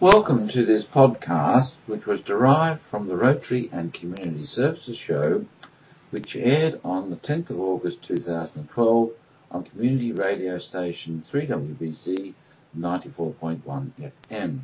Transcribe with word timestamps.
Welcome 0.00 0.46
to 0.50 0.64
this 0.64 0.84
podcast, 0.84 1.72
which 1.86 2.06
was 2.06 2.20
derived 2.20 2.82
from 2.88 3.08
the 3.08 3.16
Rotary 3.16 3.68
and 3.72 3.92
Community 3.92 4.46
Services 4.46 4.96
show, 4.96 5.44
which 6.10 6.36
aired 6.36 6.80
on 6.84 7.10
the 7.10 7.16
10th 7.16 7.50
of 7.50 7.58
August 7.58 8.04
2012 8.04 9.10
on 9.50 9.64
community 9.64 10.12
radio 10.12 10.60
station 10.60 11.24
3WBC 11.28 12.34
94.1 12.78 13.90
FM. 14.30 14.60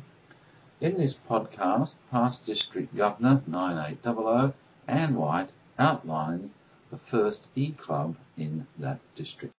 In 0.79 0.97
this 0.97 1.15
podcast, 1.29 1.95
past 2.09 2.45
District 2.45 2.95
Governor 2.95 3.43
9800 3.45 4.53
Anne 4.87 5.15
White 5.15 5.51
outlines 5.77 6.51
the 6.89 6.99
first 7.11 7.41
E-Club 7.57 8.15
in 8.37 8.67
that 8.79 9.01
district. 9.17 9.53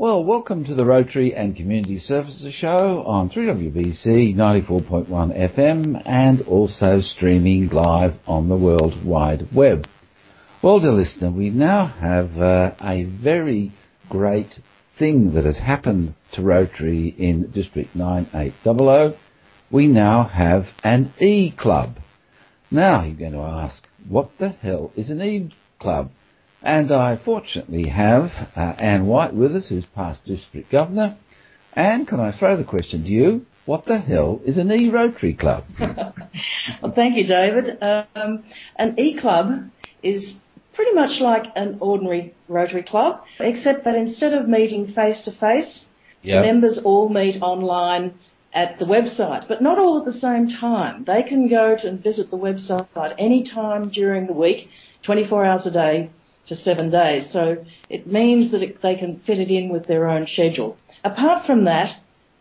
Well, 0.00 0.24
welcome 0.24 0.64
to 0.64 0.74
the 0.74 0.86
Rotary 0.86 1.34
and 1.34 1.54
Community 1.54 1.98
Services 1.98 2.54
Show 2.54 3.04
on 3.06 3.28
3WBC 3.28 4.34
94.1 4.34 5.06
FM 5.10 6.02
and 6.06 6.40
also 6.48 7.02
streaming 7.02 7.68
live 7.68 8.14
on 8.26 8.48
the 8.48 8.56
World 8.56 9.04
Wide 9.04 9.48
Web. 9.54 9.86
Well, 10.62 10.80
dear 10.80 10.92
listener, 10.92 11.30
we 11.30 11.50
now 11.50 11.86
have 11.86 12.30
uh, 12.38 12.76
a 12.80 13.04
very 13.22 13.74
great 14.08 14.58
thing 14.98 15.34
that 15.34 15.44
has 15.44 15.58
happened 15.58 16.14
to 16.32 16.40
Rotary 16.40 17.14
in 17.18 17.50
District 17.50 17.94
9800. 17.94 19.18
We 19.70 19.86
now 19.86 20.24
have 20.24 20.64
an 20.82 21.12
E-Club. 21.20 21.98
Now 22.70 23.04
you're 23.04 23.18
going 23.18 23.32
to 23.32 23.40
ask, 23.40 23.86
what 24.08 24.30
the 24.38 24.48
hell 24.48 24.92
is 24.96 25.10
an 25.10 25.20
E-Club? 25.20 26.10
And 26.62 26.92
I 26.92 27.18
fortunately 27.24 27.88
have 27.88 28.30
uh, 28.54 28.74
Ann 28.78 29.06
White 29.06 29.34
with 29.34 29.56
us, 29.56 29.68
who's 29.68 29.86
past 29.94 30.24
district 30.24 30.70
governor. 30.70 31.16
Ann, 31.74 32.04
can 32.04 32.20
I 32.20 32.36
throw 32.36 32.56
the 32.56 32.64
question 32.64 33.04
to 33.04 33.08
you? 33.08 33.46
What 33.64 33.86
the 33.86 33.98
hell 33.98 34.40
is 34.44 34.58
an 34.58 34.70
E-Rotary 34.70 35.34
Club? 35.34 35.64
well, 35.78 36.92
thank 36.94 37.16
you, 37.16 37.26
David. 37.26 37.78
Um, 37.82 38.44
an 38.76 38.98
E-Club 38.98 39.70
is 40.02 40.34
pretty 40.74 40.92
much 40.92 41.20
like 41.20 41.44
an 41.56 41.78
ordinary 41.80 42.34
Rotary 42.48 42.82
Club, 42.82 43.22
except 43.38 43.84
that 43.84 43.94
instead 43.94 44.32
of 44.32 44.48
meeting 44.48 44.92
face 44.92 45.22
to 45.24 45.32
face, 45.32 45.84
the 46.22 46.42
members 46.42 46.80
all 46.84 47.08
meet 47.08 47.40
online 47.42 48.14
at 48.52 48.78
the 48.78 48.84
website, 48.84 49.46
but 49.48 49.62
not 49.62 49.78
all 49.78 49.98
at 50.00 50.04
the 50.04 50.18
same 50.18 50.48
time. 50.48 51.04
They 51.04 51.22
can 51.22 51.48
go 51.48 51.76
to 51.80 51.88
and 51.88 52.02
visit 52.02 52.30
the 52.30 52.36
website 52.36 53.14
any 53.18 53.44
time 53.48 53.90
during 53.90 54.26
the 54.26 54.32
week, 54.32 54.68
24 55.04 55.44
hours 55.44 55.66
a 55.66 55.70
day, 55.70 56.10
for 56.50 56.56
seven 56.56 56.90
days. 56.90 57.28
So 57.32 57.64
it 57.88 58.08
means 58.08 58.50
that 58.50 58.60
it, 58.60 58.82
they 58.82 58.96
can 58.96 59.22
fit 59.24 59.38
it 59.38 59.50
in 59.50 59.70
with 59.72 59.86
their 59.86 60.08
own 60.08 60.26
schedule. 60.26 60.76
Apart 61.04 61.46
from 61.46 61.64
that, 61.64 61.96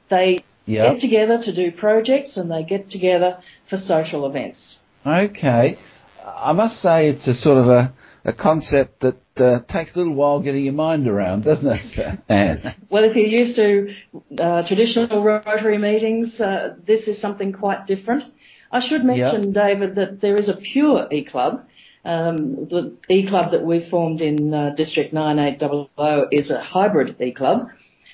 they 0.09 0.43
yep. 0.65 0.95
get 0.95 1.01
together 1.01 1.37
to 1.43 1.55
do 1.55 1.71
projects 1.71 2.35
and 2.35 2.49
they 2.49 2.63
get 2.63 2.89
together 2.89 3.37
for 3.69 3.77
social 3.77 4.25
events. 4.25 4.79
Okay. 5.05 5.77
I 6.25 6.51
must 6.53 6.81
say 6.81 7.09
it's 7.09 7.27
a 7.27 7.35
sort 7.35 7.59
of 7.59 7.67
a, 7.67 7.93
a 8.25 8.33
concept 8.33 9.01
that 9.01 9.21
uh, 9.37 9.59
takes 9.71 9.95
a 9.95 9.99
little 9.99 10.15
while 10.15 10.41
getting 10.41 10.63
your 10.63 10.73
mind 10.73 11.07
around, 11.07 11.43
doesn't 11.43 11.67
it, 11.67 12.19
Ann? 12.29 12.75
well, 12.89 13.03
if 13.03 13.15
you're 13.15 13.25
used 13.25 13.55
to 13.57 13.93
uh, 14.43 14.67
traditional 14.67 15.23
Rotary 15.23 15.77
meetings, 15.77 16.39
uh, 16.41 16.75
this 16.85 17.07
is 17.07 17.21
something 17.21 17.53
quite 17.53 17.85
different. 17.85 18.23
I 18.71 18.87
should 18.87 19.03
mention, 19.03 19.53
yep. 19.53 19.53
David, 19.53 19.95
that 19.95 20.21
there 20.21 20.35
is 20.35 20.49
a 20.49 20.57
pure 20.73 21.07
e-club, 21.11 21.65
um, 22.05 22.67
the 22.69 22.95
e-club 23.09 23.51
that 23.51 23.65
we 23.65 23.87
formed 23.89 24.21
in 24.21 24.53
uh, 24.53 24.73
District 24.75 25.13
9800 25.13 26.29
is 26.31 26.49
a 26.49 26.61
hybrid 26.61 27.19
e-club. 27.21 27.67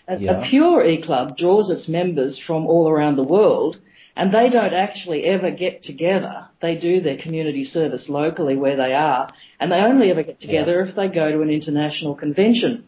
A, 0.08 0.17
yeah. 0.17 0.45
a 0.45 0.50
pure 0.50 0.86
e-club 0.86 1.38
draws 1.38 1.69
its 1.69 1.88
members 1.88 2.41
from 2.45 2.66
all 2.66 2.89
around 2.89 3.16
the 3.16 3.23
world 3.23 3.78
and 4.16 4.33
they 4.33 4.50
don't 4.50 4.73
actually 4.73 5.25
ever 5.25 5.52
get 5.52 5.83
together. 5.83 6.47
They 6.61 6.75
do 6.75 7.02
their 7.02 7.17
community 7.17 7.66
service 7.66 8.06
locally 8.08 8.56
where 8.56 8.78
they 8.78 8.94
are 8.94 9.30
and 9.59 9.72
they 9.72 9.78
only 9.78 10.09
ever 10.09 10.23
get 10.23 10.39
together 10.39 10.83
yeah. 10.83 10.89
if 10.89 10.95
they 10.95 11.08
go 11.08 11.31
to 11.31 11.41
an 11.41 11.50
international 11.50 12.16
convention. 12.16 12.85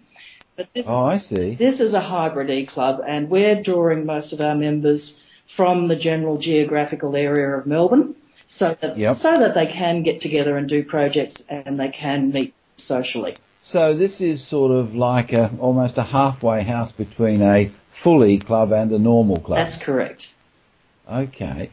But 0.55 0.69
this, 0.73 0.85
oh, 0.87 1.05
I 1.05 1.19
see. 1.19 1.55
This 1.55 1.79
is 1.79 1.93
a 1.93 2.01
hybrid 2.01 2.49
e-club 2.49 3.01
and 3.07 3.29
we're 3.29 3.61
drawing 3.61 4.05
most 4.05 4.33
of 4.33 4.41
our 4.41 4.55
members 4.55 5.19
from 5.55 5.87
the 5.87 5.95
general 5.95 6.39
geographical 6.39 7.15
area 7.15 7.55
of 7.55 7.67
Melbourne 7.67 8.15
so 8.47 8.75
that 8.81 8.97
yep. 8.97 9.17
so 9.17 9.31
that 9.31 9.53
they 9.53 9.71
can 9.71 10.03
get 10.03 10.21
together 10.21 10.57
and 10.57 10.67
do 10.69 10.83
projects 10.83 11.35
and 11.49 11.79
they 11.79 11.89
can 11.89 12.31
meet 12.31 12.53
socially. 12.77 13.37
So 13.61 13.97
this 13.97 14.21
is 14.21 14.47
sort 14.49 14.71
of 14.71 14.93
like 14.93 15.31
a 15.31 15.51
almost 15.59 15.97
a 15.97 16.03
halfway 16.03 16.63
house 16.63 16.91
between 16.91 17.41
a 17.41 17.71
fully 18.03 18.39
club 18.39 18.71
and 18.71 18.91
a 18.91 18.99
normal 18.99 19.39
club. 19.41 19.57
That's 19.57 19.83
correct. 19.83 20.23
Okay. 21.11 21.71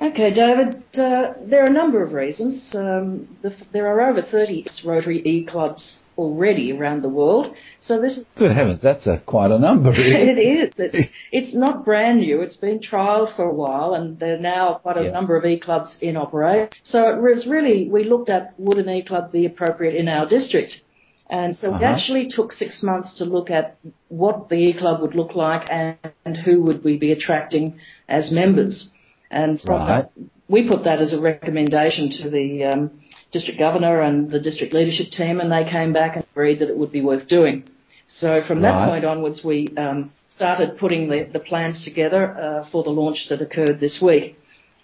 Okay, 0.00 0.32
David, 0.32 0.82
uh, 0.94 1.34
there 1.44 1.62
are 1.64 1.66
a 1.66 1.72
number 1.72 2.04
of 2.04 2.12
reasons. 2.12 2.70
Um, 2.72 3.36
the, 3.42 3.54
there 3.72 3.88
are 3.88 4.10
over 4.10 4.22
30 4.22 4.66
Rotary 4.84 5.20
e-clubs 5.24 5.98
already 6.16 6.72
around 6.72 7.02
the 7.02 7.08
world. 7.08 7.54
So 7.80 8.00
this 8.00 8.18
is 8.18 8.24
good 8.36 8.52
heavens, 8.52 8.80
that's 8.82 9.06
a 9.06 9.22
quite 9.24 9.50
a 9.50 9.58
number. 9.58 9.92
It 9.96 10.38
is. 10.38 10.72
It's, 10.76 11.10
it's 11.32 11.54
not 11.54 11.84
brand 11.84 12.20
new. 12.20 12.42
It's 12.42 12.56
been 12.56 12.80
trialled 12.80 13.34
for 13.34 13.44
a 13.44 13.54
while, 13.54 13.94
and 13.94 14.18
there 14.18 14.36
are 14.36 14.40
now 14.40 14.74
quite 14.82 14.98
a 14.98 15.04
yeah. 15.04 15.10
number 15.10 15.36
of 15.36 15.44
e-clubs 15.44 15.96
in 16.00 16.16
operation. 16.16 16.70
So 16.84 17.08
it 17.10 17.20
was 17.20 17.46
really 17.48 17.88
we 17.88 18.04
looked 18.04 18.28
at 18.28 18.54
would 18.58 18.78
an 18.78 18.88
e-club 18.88 19.32
be 19.32 19.46
appropriate 19.46 19.94
in 19.94 20.08
our 20.08 20.28
district. 20.28 20.74
And 21.30 21.56
so 21.60 21.68
uh-huh. 21.68 21.78
we 21.80 21.84
actually 21.84 22.28
took 22.30 22.52
six 22.52 22.82
months 22.82 23.18
to 23.18 23.24
look 23.24 23.50
at 23.50 23.76
what 24.08 24.48
the 24.48 24.54
e-club 24.54 25.02
would 25.02 25.14
look 25.14 25.34
like 25.34 25.68
and, 25.70 25.96
and 26.24 26.36
who 26.36 26.62
would 26.62 26.82
we 26.82 26.96
be 26.96 27.12
attracting 27.12 27.78
as 28.08 28.32
members. 28.32 28.88
And 29.30 29.60
right. 29.66 30.02
that, 30.02 30.12
we 30.48 30.68
put 30.68 30.84
that 30.84 31.00
as 31.00 31.12
a 31.12 31.20
recommendation 31.20 32.10
to 32.22 32.30
the 32.30 32.64
um, 32.64 33.02
district 33.32 33.58
governor 33.58 34.00
and 34.00 34.30
the 34.30 34.40
district 34.40 34.72
leadership 34.74 35.10
team, 35.10 35.40
and 35.40 35.52
they 35.52 35.70
came 35.70 35.92
back 35.92 36.16
and 36.16 36.24
agreed 36.32 36.60
that 36.60 36.68
it 36.68 36.76
would 36.76 36.92
be 36.92 37.02
worth 37.02 37.28
doing. 37.28 37.64
So 38.16 38.40
from 38.46 38.62
right. 38.62 38.72
that 38.72 38.88
point 38.88 39.04
onwards, 39.04 39.42
we 39.44 39.68
um, 39.76 40.12
started 40.34 40.78
putting 40.78 41.08
the, 41.08 41.28
the 41.32 41.40
plans 41.40 41.84
together 41.84 42.32
uh, 42.32 42.70
for 42.70 42.82
the 42.82 42.90
launch 42.90 43.26
that 43.28 43.42
occurred 43.42 43.80
this 43.80 44.00
week. 44.02 44.38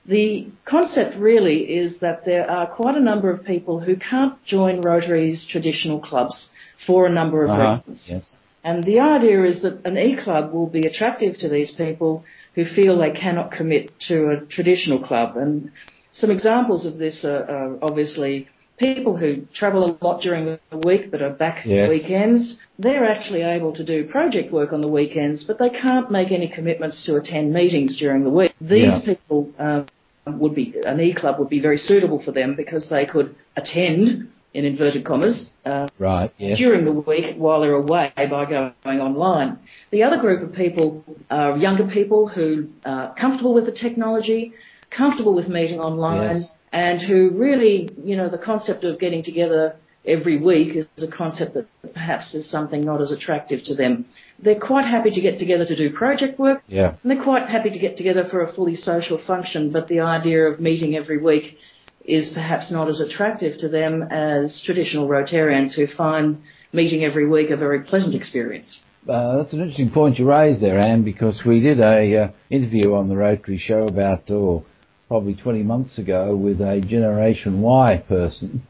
The 0.06 0.48
concept 0.66 1.16
really 1.16 1.60
is 1.60 2.00
that 2.00 2.26
there 2.26 2.50
are 2.50 2.66
quite 2.66 2.96
a 2.96 3.00
number 3.00 3.30
of 3.30 3.44
people 3.44 3.80
who 3.80 3.96
can't 3.96 4.34
join 4.44 4.82
Rotary's 4.82 5.48
traditional 5.50 6.00
clubs 6.00 6.48
for 6.86 7.06
a 7.06 7.10
number 7.10 7.44
of 7.44 7.50
uh-huh. 7.50 7.80
reasons. 7.86 8.04
Yes. 8.06 8.36
And 8.62 8.84
the 8.84 9.00
idea 9.00 9.44
is 9.44 9.62
that 9.62 9.80
an 9.86 9.96
e-club 9.96 10.52
will 10.52 10.66
be 10.66 10.86
attractive 10.86 11.38
to 11.38 11.48
these 11.48 11.70
people 11.74 12.24
who 12.54 12.64
feel 12.64 12.98
they 12.98 13.10
cannot 13.10 13.52
commit 13.52 13.90
to 14.08 14.30
a 14.30 14.46
traditional 14.46 15.04
club. 15.04 15.36
And 15.36 15.70
some 16.12 16.30
examples 16.30 16.86
of 16.86 16.98
this 16.98 17.24
are, 17.24 17.44
are 17.44 17.78
obviously 17.82 18.48
people 18.78 19.16
who 19.16 19.46
travel 19.54 19.84
a 20.00 20.04
lot 20.04 20.20
during 20.20 20.44
the 20.46 20.78
week 20.78 21.10
but 21.10 21.22
are 21.22 21.30
back 21.30 21.64
yes. 21.64 21.88
weekends. 21.88 22.56
They're 22.78 23.04
actually 23.04 23.42
able 23.42 23.74
to 23.74 23.84
do 23.84 24.08
project 24.08 24.52
work 24.52 24.72
on 24.72 24.80
the 24.80 24.88
weekends, 24.88 25.44
but 25.44 25.58
they 25.58 25.70
can't 25.70 26.10
make 26.10 26.32
any 26.32 26.48
commitments 26.48 27.04
to 27.06 27.16
attend 27.16 27.52
meetings 27.52 27.96
during 27.98 28.24
the 28.24 28.30
week. 28.30 28.52
These 28.60 28.84
yeah. 28.84 29.00
people 29.04 29.50
um, 29.58 29.86
would 30.26 30.54
be 30.54 30.74
an 30.84 31.00
e-club 31.00 31.38
would 31.38 31.48
be 31.50 31.60
very 31.60 31.78
suitable 31.78 32.22
for 32.24 32.32
them 32.32 32.54
because 32.56 32.88
they 32.88 33.06
could 33.06 33.34
attend 33.56 34.30
in 34.54 34.64
inverted 34.64 35.04
commas 35.04 35.48
uh, 35.66 35.88
right, 35.98 36.32
yes. 36.38 36.56
during 36.56 36.84
the 36.84 36.92
week 36.92 37.36
while 37.36 37.60
they're 37.60 37.72
away 37.72 38.12
by 38.16 38.44
going 38.48 39.00
online. 39.00 39.58
The 39.90 40.04
other 40.04 40.16
group 40.16 40.48
of 40.48 40.54
people 40.54 41.04
are 41.28 41.56
younger 41.58 41.86
people 41.88 42.28
who 42.28 42.68
are 42.84 43.14
comfortable 43.16 43.52
with 43.52 43.66
the 43.66 43.72
technology, 43.72 44.52
comfortable 44.96 45.34
with 45.34 45.48
meeting 45.48 45.80
online 45.80 46.40
yes. 46.40 46.50
and 46.72 47.02
who 47.02 47.30
really, 47.30 47.90
you 48.02 48.16
know, 48.16 48.30
the 48.30 48.38
concept 48.38 48.84
of 48.84 49.00
getting 49.00 49.24
together 49.24 49.74
every 50.06 50.36
week 50.36 50.76
is 50.76 51.02
a 51.02 51.10
concept 51.10 51.54
that 51.54 51.66
perhaps 51.92 52.34
is 52.34 52.48
something 52.48 52.82
not 52.82 53.02
as 53.02 53.10
attractive 53.10 53.64
to 53.64 53.74
them. 53.74 54.04
They're 54.38 54.60
quite 54.60 54.84
happy 54.84 55.10
to 55.10 55.20
get 55.20 55.38
together 55.38 55.64
to 55.64 55.76
do 55.76 55.92
project 55.92 56.38
work. 56.38 56.62
Yeah. 56.68 56.94
And 57.02 57.10
they're 57.10 57.22
quite 57.22 57.48
happy 57.48 57.70
to 57.70 57.78
get 57.78 57.96
together 57.96 58.28
for 58.30 58.42
a 58.42 58.52
fully 58.52 58.76
social 58.76 59.20
function, 59.26 59.72
but 59.72 59.88
the 59.88 60.00
idea 60.00 60.44
of 60.44 60.60
meeting 60.60 60.96
every 60.96 61.18
week 61.18 61.56
is 62.04 62.32
perhaps 62.34 62.70
not 62.70 62.88
as 62.88 63.00
attractive 63.00 63.58
to 63.58 63.68
them 63.68 64.02
as 64.02 64.62
traditional 64.64 65.08
Rotarians 65.08 65.74
who 65.74 65.86
find 65.86 66.42
meeting 66.72 67.04
every 67.04 67.28
week 67.28 67.50
a 67.50 67.56
very 67.56 67.80
pleasant 67.80 68.14
experience. 68.14 68.80
Uh, 69.08 69.38
that's 69.38 69.52
an 69.52 69.60
interesting 69.60 69.90
point 69.90 70.18
you 70.18 70.26
raised 70.26 70.62
there, 70.62 70.78
Anne, 70.78 71.04
because 71.04 71.42
we 71.44 71.60
did 71.60 71.78
a 71.78 72.24
uh, 72.24 72.28
interview 72.50 72.94
on 72.94 73.08
the 73.08 73.16
Rotary 73.16 73.58
show 73.58 73.86
about, 73.86 74.30
oh, 74.30 74.64
probably 75.08 75.34
20 75.34 75.62
months 75.62 75.98
ago 75.98 76.34
with 76.34 76.60
a 76.60 76.80
Generation 76.80 77.60
Y 77.60 78.02
person, 78.08 78.66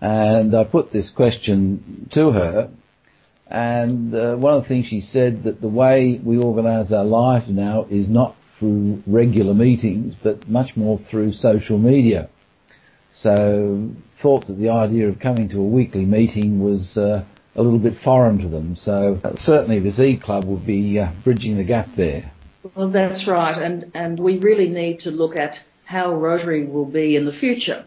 and 0.00 0.54
I 0.54 0.62
put 0.62 0.92
this 0.92 1.10
question 1.14 2.08
to 2.12 2.30
her, 2.30 2.70
and 3.48 4.14
uh, 4.14 4.36
one 4.36 4.54
of 4.54 4.62
the 4.62 4.68
things 4.68 4.86
she 4.86 5.00
said 5.00 5.42
that 5.44 5.60
the 5.60 5.68
way 5.68 6.20
we 6.24 6.38
organise 6.38 6.92
our 6.92 7.04
life 7.04 7.48
now 7.48 7.86
is 7.90 8.08
not 8.08 8.36
through 8.58 9.02
regular 9.06 9.54
meetings, 9.54 10.14
but 10.22 10.48
much 10.48 10.76
more 10.76 11.00
through 11.10 11.32
social 11.32 11.78
media. 11.78 12.28
So 13.12 13.90
thought 14.22 14.46
that 14.46 14.58
the 14.58 14.70
idea 14.70 15.08
of 15.08 15.18
coming 15.18 15.48
to 15.50 15.58
a 15.58 15.66
weekly 15.66 16.04
meeting 16.04 16.60
was 16.60 16.96
uh, 16.96 17.24
a 17.56 17.62
little 17.62 17.78
bit 17.78 17.94
foreign 18.04 18.38
to 18.38 18.48
them. 18.48 18.76
So 18.76 19.20
uh, 19.24 19.32
certainly 19.36 19.80
the 19.80 20.02
e-club 20.02 20.44
would 20.44 20.66
be 20.66 20.98
uh, 20.98 21.12
bridging 21.24 21.56
the 21.56 21.64
gap 21.64 21.88
there. 21.96 22.32
Well, 22.76 22.90
that's 22.90 23.26
right, 23.26 23.56
and 23.60 23.90
and 23.94 24.18
we 24.18 24.38
really 24.38 24.68
need 24.68 25.00
to 25.00 25.10
look 25.10 25.36
at 25.36 25.54
how 25.84 26.14
Rotary 26.14 26.66
will 26.66 26.84
be 26.84 27.16
in 27.16 27.24
the 27.24 27.32
future. 27.32 27.86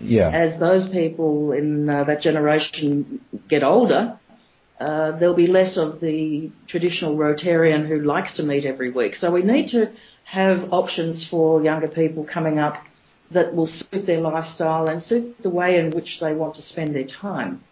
Yeah. 0.00 0.30
As 0.30 0.58
those 0.58 0.90
people 0.90 1.52
in 1.52 1.88
uh, 1.88 2.04
that 2.04 2.20
generation 2.20 3.20
get 3.48 3.62
older, 3.62 4.18
uh, 4.80 5.18
there'll 5.18 5.36
be 5.36 5.46
less 5.46 5.76
of 5.76 6.00
the 6.00 6.50
traditional 6.68 7.16
Rotarian 7.16 7.86
who 7.86 8.00
likes 8.00 8.36
to 8.36 8.42
meet 8.42 8.64
every 8.64 8.90
week. 8.90 9.14
So 9.14 9.30
we 9.30 9.42
need 9.42 9.68
to 9.68 9.92
have 10.24 10.72
options 10.72 11.26
for 11.30 11.62
younger 11.62 11.88
people 11.88 12.26
coming 12.30 12.58
up 12.58 12.74
that 13.30 13.54
will 13.54 13.66
suit 13.66 14.06
their 14.06 14.20
lifestyle 14.20 14.88
and 14.88 15.02
suit 15.02 15.36
the 15.42 15.50
way 15.50 15.78
in 15.78 15.90
which 15.90 16.18
they 16.20 16.34
want 16.34 16.54
to 16.56 16.62
spend 16.62 16.94
their 16.94 17.06
time. 17.06 17.62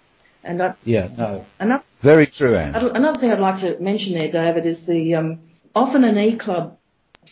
And 0.44 0.62
I, 0.62 0.74
yeah, 0.84 1.08
no, 1.16 1.44
another, 1.58 1.84
very 2.02 2.26
true, 2.26 2.56
Anne. 2.56 2.74
Another 2.74 3.18
thing 3.18 3.30
I'd 3.32 3.40
like 3.40 3.60
to 3.62 3.80
mention 3.80 4.14
there, 4.14 4.30
David, 4.30 4.66
is 4.66 4.86
the 4.86 5.14
um, 5.14 5.40
often 5.74 6.04
an 6.04 6.18
e-club 6.18 6.76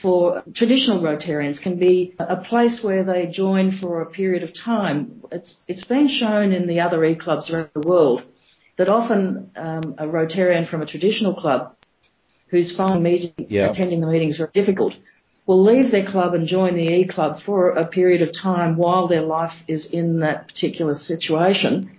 for 0.03 0.43
traditional 0.55 1.01
Rotarians 1.01 1.63
can 1.63 1.79
be 1.79 2.15
a 2.19 2.37
place 2.37 2.81
where 2.83 3.05
they 3.05 3.31
join 3.33 3.79
for 3.81 4.03
a 4.03 4.07
period 4.07 4.43
of 4.43 4.51
time. 4.65 5.23
It's 5.31 5.55
it's 5.69 5.85
been 5.85 6.09
shown 6.09 6.53
in 6.53 6.67
the 6.67 6.81
other 6.81 7.05
e-clubs 7.05 7.51
around 7.53 7.71
the 7.75 7.87
world 7.87 8.23
that 8.77 8.89
often 8.89 9.51
um, 9.57 9.95
a 9.99 10.07
Rotarian 10.07 10.69
from 10.69 10.83
a 10.83 10.87
traditional 10.87 11.35
club 11.35 11.77
who's 12.49 12.75
finding 12.77 13.03
meeting, 13.03 13.33
yeah. 13.49 13.71
attending 13.71 14.01
the 14.01 14.07
meetings 14.07 14.39
very 14.39 14.51
difficult 14.53 14.95
will 15.47 15.65
leave 15.65 15.91
their 15.91 16.11
club 16.11 16.35
and 16.35 16.49
join 16.49 16.75
the 16.75 16.89
e-club 16.89 17.39
for 17.45 17.71
a 17.71 17.87
period 17.87 18.23
of 18.23 18.31
time 18.43 18.77
while 18.77 19.09
their 19.09 19.23
life 19.23 19.55
is 19.69 19.87
in 19.93 20.21
that 20.21 20.49
particular 20.49 20.95
situation. 20.97 21.91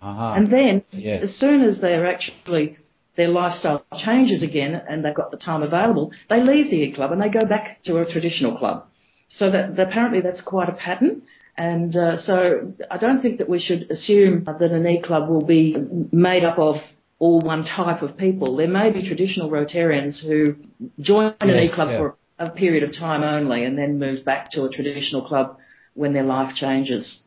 Uh-huh. 0.00 0.34
And 0.36 0.50
then, 0.50 0.84
yes. 0.90 1.24
as 1.24 1.34
soon 1.36 1.64
as 1.64 1.80
they're 1.80 2.06
actually 2.06 2.78
their 3.16 3.28
lifestyle 3.28 3.84
changes 4.04 4.42
again 4.42 4.80
and 4.88 5.04
they've 5.04 5.14
got 5.14 5.30
the 5.30 5.36
time 5.36 5.62
available, 5.62 6.12
they 6.30 6.42
leave 6.42 6.70
the 6.70 6.76
e-club 6.76 7.12
and 7.12 7.20
they 7.20 7.28
go 7.28 7.44
back 7.44 7.82
to 7.84 7.98
a 7.98 8.10
traditional 8.10 8.56
club. 8.56 8.86
So 9.28 9.50
that 9.50 9.78
apparently 9.78 10.20
that's 10.20 10.40
quite 10.40 10.68
a 10.68 10.72
pattern. 10.72 11.22
And 11.56 11.94
uh, 11.96 12.22
so 12.22 12.72
I 12.90 12.96
don't 12.98 13.20
think 13.20 13.38
that 13.38 13.48
we 13.48 13.58
should 13.58 13.90
assume 13.90 14.44
that 14.44 14.60
an 14.60 14.86
e-club 14.86 15.28
will 15.28 15.44
be 15.44 15.76
made 16.10 16.44
up 16.44 16.58
of 16.58 16.76
all 17.18 17.40
one 17.40 17.64
type 17.64 18.02
of 18.02 18.16
people. 18.16 18.56
There 18.56 18.68
may 18.68 18.90
be 18.90 19.06
traditional 19.06 19.50
Rotarians 19.50 20.24
who 20.26 20.56
join 20.98 21.34
an 21.40 21.50
e-club 21.50 21.88
yeah. 21.90 21.98
for 21.98 22.16
a 22.46 22.50
period 22.50 22.82
of 22.82 22.94
time 22.94 23.22
only 23.22 23.64
and 23.64 23.76
then 23.76 23.98
move 23.98 24.24
back 24.24 24.50
to 24.52 24.64
a 24.64 24.68
traditional 24.68 25.26
club 25.26 25.58
when 25.94 26.12
their 26.12 26.24
life 26.24 26.54
changes. 26.54 27.20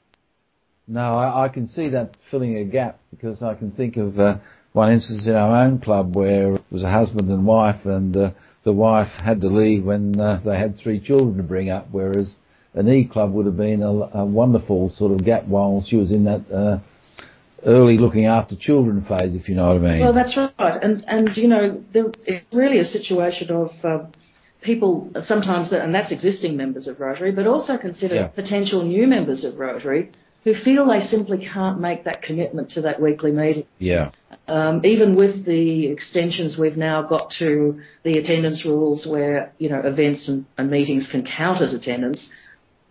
No, 0.87 1.15
I, 1.15 1.45
I 1.45 1.49
can 1.49 1.67
see 1.67 1.89
that 1.89 2.15
filling 2.29 2.57
a 2.57 2.65
gap 2.65 2.99
because 3.09 3.41
I 3.41 3.55
can 3.55 3.71
think 3.71 3.97
of 3.97 4.19
uh, 4.19 4.37
one 4.73 4.91
instance 4.91 5.25
in 5.25 5.33
our 5.33 5.65
own 5.65 5.79
club 5.79 6.15
where 6.15 6.55
it 6.55 6.63
was 6.69 6.83
a 6.83 6.91
husband 6.91 7.29
and 7.29 7.45
wife 7.45 7.85
and 7.85 8.15
uh, 8.15 8.31
the 8.63 8.73
wife 8.73 9.09
had 9.23 9.41
to 9.41 9.47
leave 9.47 9.83
when 9.85 10.19
uh, 10.19 10.41
they 10.43 10.57
had 10.57 10.77
three 10.77 10.99
children 10.99 11.37
to 11.37 11.43
bring 11.43 11.69
up, 11.69 11.87
whereas 11.91 12.35
an 12.73 12.89
E 12.89 13.07
club 13.07 13.31
would 13.31 13.45
have 13.45 13.57
been 13.57 13.81
a, 13.81 14.19
a 14.19 14.25
wonderful 14.25 14.91
sort 14.95 15.11
of 15.11 15.23
gap 15.23 15.45
while 15.45 15.83
she 15.87 15.95
was 15.95 16.11
in 16.11 16.25
that 16.25 16.51
uh, 16.51 16.79
early 17.65 17.97
looking 17.97 18.25
after 18.25 18.55
children 18.55 19.05
phase, 19.07 19.33
if 19.33 19.47
you 19.47 19.55
know 19.55 19.67
what 19.67 19.77
I 19.77 19.79
mean. 19.79 20.01
Well, 20.01 20.13
that's 20.13 20.37
right, 20.37 20.83
and 20.83 21.03
and 21.07 21.29
you 21.37 21.47
know 21.47 21.83
there, 21.93 22.05
it's 22.25 22.45
really 22.53 22.79
a 22.79 22.85
situation 22.85 23.49
of 23.51 23.71
uh, 23.83 24.05
people 24.65 25.11
sometimes, 25.25 25.71
and 25.71 25.93
that's 25.93 26.11
existing 26.11 26.57
members 26.57 26.87
of 26.87 26.99
Rotary, 26.99 27.31
but 27.31 27.45
also 27.47 27.77
consider 27.77 28.15
yeah. 28.15 28.27
potential 28.27 28.83
new 28.83 29.07
members 29.07 29.45
of 29.45 29.57
Rotary 29.59 30.11
who 30.43 30.53
feel 30.53 30.85
they 30.87 31.05
simply 31.07 31.39
can't 31.53 31.79
make 31.79 32.03
that 32.03 32.21
commitment 32.21 32.69
to 32.69 32.81
that 32.81 33.01
weekly 33.01 33.31
meeting. 33.31 33.65
Yeah. 33.79 34.11
Um, 34.47 34.85
even 34.85 35.15
with 35.15 35.43
the 35.45 35.87
extensions 35.87 36.55
we've 36.55 36.77
now 36.77 37.01
got 37.01 37.33
to 37.39 37.81
the 38.03 38.19
attendance 38.19 38.63
rules 38.63 39.07
where, 39.09 39.53
you 39.57 39.69
know, 39.69 39.81
events 39.83 40.27
and, 40.29 40.45
and 40.57 40.69
meetings 40.69 41.07
can 41.11 41.25
count 41.25 41.63
as 41.63 41.73
attendance, 41.73 42.29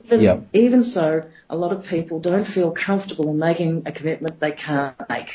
even, 0.06 0.20
yeah. 0.20 0.40
even 0.52 0.82
so, 0.82 1.22
a 1.48 1.56
lot 1.56 1.72
of 1.72 1.84
people 1.84 2.18
don't 2.20 2.46
feel 2.46 2.74
comfortable 2.74 3.30
in 3.30 3.38
making 3.38 3.84
a 3.86 3.92
commitment 3.92 4.40
they 4.40 4.52
can't 4.52 4.96
make. 5.08 5.28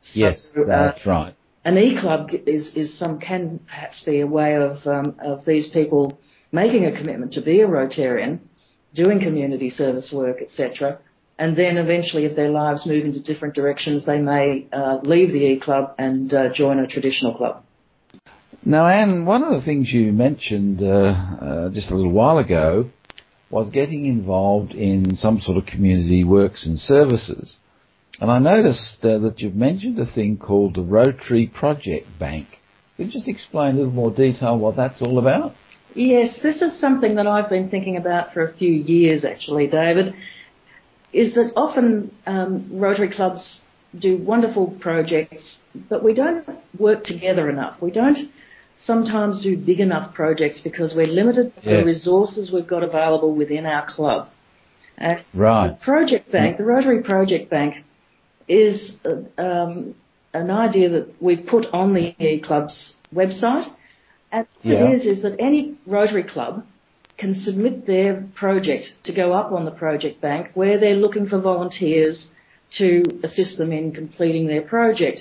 So, 0.00 0.10
yes, 0.14 0.48
that's 0.66 1.06
uh, 1.06 1.10
right. 1.10 1.34
An 1.66 1.76
e-club 1.78 2.30
is, 2.46 2.70
can 3.20 3.58
perhaps 3.66 4.00
be 4.04 4.20
a 4.20 4.26
way 4.26 4.54
of 4.54 4.86
um, 4.86 5.16
of 5.20 5.44
these 5.44 5.68
people 5.72 6.16
making 6.52 6.86
a 6.86 6.96
commitment 6.96 7.32
to 7.32 7.42
be 7.42 7.60
a 7.60 7.66
Rotarian, 7.66 8.38
doing 8.94 9.18
community 9.18 9.70
service 9.70 10.12
work, 10.14 10.36
etc., 10.40 11.00
and 11.40 11.58
then 11.58 11.76
eventually, 11.76 12.24
if 12.24 12.36
their 12.36 12.50
lives 12.50 12.86
move 12.86 13.04
into 13.04 13.20
different 13.20 13.56
directions, 13.56 14.06
they 14.06 14.18
may 14.18 14.68
uh, 14.72 14.98
leave 15.02 15.32
the 15.32 15.40
E 15.40 15.60
Club 15.60 15.92
and 15.98 16.32
uh, 16.32 16.52
join 16.54 16.78
a 16.78 16.86
traditional 16.86 17.34
club. 17.34 17.64
Now, 18.64 18.86
Anne, 18.86 19.26
one 19.26 19.42
of 19.42 19.50
the 19.50 19.64
things 19.64 19.92
you 19.92 20.12
mentioned 20.12 20.80
uh, 20.80 20.86
uh, 20.86 21.70
just 21.70 21.90
a 21.90 21.96
little 21.96 22.12
while 22.12 22.38
ago 22.38 22.90
was 23.50 23.70
getting 23.70 24.06
involved 24.06 24.70
in 24.70 25.16
some 25.16 25.40
sort 25.40 25.58
of 25.58 25.66
community 25.66 26.22
works 26.22 26.64
and 26.64 26.78
services. 26.78 27.56
And 28.20 28.30
I 28.30 28.38
noticed 28.38 28.98
uh, 29.02 29.18
that 29.18 29.40
you've 29.40 29.54
mentioned 29.54 29.98
a 29.98 30.06
thing 30.06 30.38
called 30.38 30.74
the 30.74 30.82
Rotary 30.82 31.46
Project 31.46 32.06
Bank. 32.18 32.46
Could 32.96 33.06
you 33.06 33.12
just 33.12 33.28
explain 33.28 33.74
a 33.74 33.78
little 33.78 33.92
more 33.92 34.10
detail 34.10 34.58
what 34.58 34.76
that's 34.76 35.02
all 35.02 35.18
about? 35.18 35.54
Yes, 35.94 36.38
this 36.42 36.62
is 36.62 36.78
something 36.80 37.14
that 37.16 37.26
I've 37.26 37.50
been 37.50 37.68
thinking 37.68 37.96
about 37.96 38.32
for 38.32 38.46
a 38.46 38.56
few 38.56 38.72
years 38.72 39.24
actually, 39.24 39.66
David 39.66 40.14
is 41.16 41.34
that 41.34 41.52
often 41.56 42.12
um, 42.26 42.68
Rotary 42.70 43.08
clubs 43.08 43.60
do 43.98 44.18
wonderful 44.18 44.76
projects, 44.80 45.58
but 45.88 46.04
we 46.04 46.12
don't 46.12 46.46
work 46.78 47.04
together 47.04 47.48
enough. 47.48 47.80
We 47.80 47.90
don't 47.90 48.30
sometimes 48.84 49.42
do 49.42 49.56
big 49.56 49.80
enough 49.80 50.14
projects 50.14 50.60
because 50.62 50.92
we're 50.94 51.06
limited 51.06 51.54
yes. 51.56 51.64
the 51.64 51.84
resources 51.86 52.52
we've 52.52 52.68
got 52.68 52.82
available 52.82 53.34
within 53.34 53.64
our 53.64 53.90
club. 53.90 54.28
And 54.98 55.24
right. 55.32 55.70
The 55.78 55.84
project 55.84 56.30
bank, 56.30 56.58
the 56.58 56.64
Rotary 56.64 57.02
Project 57.02 57.48
Bank, 57.48 57.76
is 58.48 58.92
um, 59.38 59.94
an 60.32 60.50
idea 60.50 60.88
that 60.90 61.14
we've 61.20 61.46
put 61.46 61.66
on 61.72 61.94
the 61.94 62.14
E 62.22 62.42
Club's 62.44 62.94
website. 63.14 63.70
And 64.32 64.46
what 64.62 64.72
yeah. 64.72 64.88
it 64.88 65.00
is 65.00 65.18
is 65.18 65.22
that 65.22 65.36
any 65.38 65.78
Rotary 65.86 66.24
club 66.24 66.64
can 67.18 67.34
submit 67.42 67.86
their 67.86 68.26
project 68.34 68.88
to 69.04 69.14
go 69.14 69.32
up 69.32 69.52
on 69.52 69.64
the 69.64 69.70
project 69.70 70.20
bank 70.20 70.50
where 70.54 70.78
they're 70.78 70.96
looking 70.96 71.26
for 71.26 71.40
volunteers 71.40 72.28
to 72.78 73.02
assist 73.22 73.56
them 73.56 73.72
in 73.72 73.92
completing 73.92 74.46
their 74.46 74.62
project. 74.62 75.20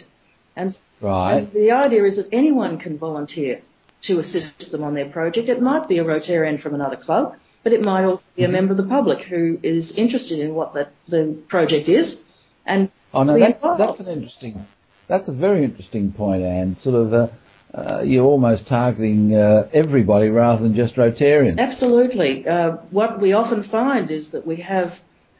And, 0.55 0.75
right. 1.01 1.37
and 1.37 1.53
the 1.53 1.71
idea 1.71 2.03
is 2.05 2.17
that 2.17 2.27
anyone 2.33 2.79
can 2.79 2.97
volunteer 2.97 3.61
to 4.03 4.19
assist 4.19 4.71
them 4.71 4.83
on 4.83 4.93
their 4.93 5.09
project. 5.09 5.47
It 5.49 5.61
might 5.61 5.87
be 5.87 5.99
a 5.99 6.03
Rotarian 6.03 6.61
from 6.61 6.75
another 6.75 6.97
club, 6.97 7.35
but 7.63 7.71
it 7.73 7.83
might 7.83 8.03
also 8.03 8.23
be 8.35 8.43
a 8.43 8.47
mm-hmm. 8.47 8.53
member 8.53 8.71
of 8.71 8.77
the 8.77 8.83
public 8.83 9.25
who 9.27 9.57
is 9.63 9.93
interested 9.95 10.39
in 10.39 10.53
what 10.53 10.73
that, 10.73 10.91
the 11.07 11.37
project 11.47 11.87
is. 11.87 12.17
And 12.65 12.91
oh 13.15 13.23
no, 13.23 13.39
that, 13.39 13.59
that's 13.77 13.99
an 13.99 14.07
interesting, 14.07 14.65
that's 15.07 15.27
a 15.27 15.33
very 15.33 15.63
interesting 15.63 16.11
point, 16.11 16.43
Anne. 16.43 16.75
Sort 16.79 16.95
of, 16.95 17.13
uh, 17.13 17.27
uh, 17.73 18.01
you're 18.03 18.25
almost 18.25 18.67
targeting 18.67 19.35
uh, 19.35 19.67
everybody 19.73 20.29
rather 20.29 20.63
than 20.63 20.75
just 20.75 20.95
Rotarians. 20.95 21.59
Absolutely. 21.59 22.47
Uh, 22.47 22.77
what 22.91 23.19
we 23.19 23.33
often 23.33 23.67
find 23.69 24.11
is 24.11 24.31
that 24.31 24.45
we 24.47 24.57
have 24.57 24.93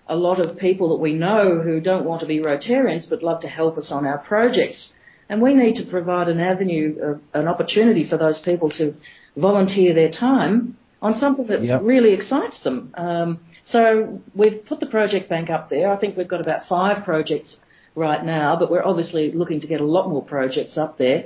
a 0.07 0.15
lot 0.15 0.39
of 0.39 0.57
people 0.57 0.89
that 0.89 1.01
we 1.01 1.13
know 1.13 1.61
who 1.63 1.79
don't 1.79 2.05
want 2.05 2.21
to 2.21 2.27
be 2.27 2.39
Rotarians 2.39 3.09
but 3.09 3.23
love 3.23 3.41
to 3.41 3.47
help 3.47 3.77
us 3.77 3.89
on 3.91 4.05
our 4.05 4.19
projects. 4.19 4.93
And 5.29 5.41
we 5.41 5.53
need 5.55 5.75
to 5.75 5.89
provide 5.89 6.27
an 6.27 6.39
avenue, 6.39 6.95
of, 7.01 7.21
an 7.33 7.47
opportunity 7.47 8.07
for 8.07 8.17
those 8.17 8.41
people 8.45 8.69
to 8.71 8.93
volunteer 9.35 9.93
their 9.93 10.11
time 10.11 10.77
on 11.01 11.13
something 11.15 11.47
that 11.47 11.63
yep. 11.63 11.81
really 11.83 12.13
excites 12.13 12.61
them. 12.63 12.93
Um, 12.95 13.39
so 13.63 14.21
we've 14.35 14.63
put 14.67 14.79
the 14.79 14.85
project 14.85 15.29
bank 15.29 15.49
up 15.49 15.69
there. 15.69 15.91
I 15.91 15.97
think 15.97 16.15
we've 16.17 16.27
got 16.27 16.41
about 16.41 16.67
five 16.69 17.03
projects 17.03 17.55
right 17.95 18.23
now, 18.23 18.57
but 18.59 18.69
we're 18.69 18.83
obviously 18.83 19.31
looking 19.31 19.61
to 19.61 19.67
get 19.67 19.81
a 19.81 19.85
lot 19.85 20.09
more 20.09 20.23
projects 20.23 20.77
up 20.77 20.97
there. 20.97 21.25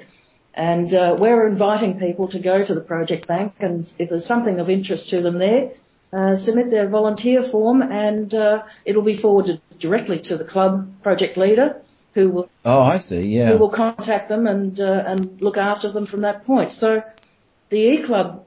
And 0.54 0.94
uh, 0.94 1.16
we're 1.20 1.48
inviting 1.48 2.00
people 2.00 2.28
to 2.30 2.40
go 2.42 2.66
to 2.66 2.74
the 2.74 2.82
project 2.82 3.28
bank, 3.28 3.54
and 3.60 3.86
if 3.98 4.10
there's 4.10 4.26
something 4.26 4.60
of 4.60 4.70
interest 4.70 5.10
to 5.10 5.22
them 5.22 5.38
there, 5.40 5.72
uh, 6.12 6.36
submit 6.44 6.72
their 6.72 6.90
volunteer 6.90 7.48
form, 7.52 7.82
and 7.82 8.34
uh, 8.34 8.64
it'll 8.86 9.04
be 9.04 9.18
forwarded 9.22 9.62
directly 9.80 10.20
to 10.24 10.38
the 10.38 10.44
club 10.44 10.90
project 11.04 11.38
leader, 11.38 11.82
who 12.16 12.30
will 12.32 12.50
Oh, 12.66 12.82
I 12.82 12.98
see. 13.00 13.22
Yeah. 13.22 13.52
who 13.52 13.60
will 13.60 13.70
contact 13.72 14.28
them 14.28 14.48
and 14.48 14.80
uh, 14.80 15.04
and 15.06 15.40
look 15.40 15.56
after 15.58 15.92
them 15.92 16.08
from 16.08 16.22
that 16.22 16.46
point. 16.46 16.72
So 16.74 17.04
the 17.70 17.78
E 17.78 18.04
Club 18.06 18.44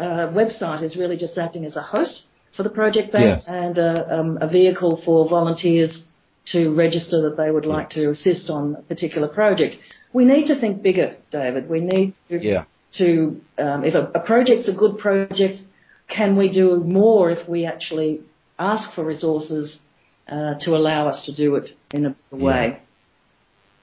uh, 0.00 0.04
website 0.34 0.82
is 0.82 0.96
really 0.96 1.16
just 1.16 1.38
acting 1.38 1.64
as 1.64 1.76
a 1.76 1.82
host 1.82 2.24
for 2.56 2.64
the 2.64 2.68
project 2.70 3.12
bank 3.12 3.42
Yes. 3.42 3.44
and 3.46 3.78
uh, 3.78 4.04
um, 4.10 4.38
a 4.40 4.48
vehicle 4.48 5.00
for 5.04 5.28
volunteers 5.28 6.02
to 6.46 6.70
register 6.74 7.22
that 7.22 7.36
they 7.36 7.50
would 7.50 7.66
like 7.66 7.90
to 7.90 8.10
assist 8.10 8.50
on 8.50 8.76
a 8.76 8.82
particular 8.82 9.28
project. 9.28 9.76
We 10.12 10.24
need 10.24 10.48
to 10.48 10.60
think 10.60 10.82
bigger, 10.82 11.16
David. 11.30 11.68
We 11.68 11.80
need 11.80 12.14
to, 12.28 12.42
Yeah. 12.42 12.64
to 12.98 13.40
um, 13.58 13.84
if 13.84 13.94
a, 13.94 14.10
a 14.14 14.20
project's 14.20 14.68
a 14.68 14.72
good 14.72 14.98
project, 14.98 15.60
can 16.08 16.36
we 16.36 16.48
do 16.50 16.76
more 16.78 17.30
if 17.30 17.48
we 17.48 17.64
actually 17.64 18.20
ask 18.58 18.94
for 18.94 19.04
resources 19.04 19.78
uh, 20.28 20.54
to 20.60 20.72
allow 20.76 21.08
us 21.08 21.24
to 21.26 21.34
do 21.34 21.54
it 21.56 21.70
in 21.92 22.06
a 22.06 22.36
way? 22.36 22.80